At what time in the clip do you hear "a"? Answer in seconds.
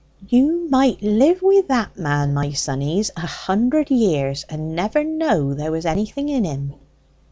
3.15-3.19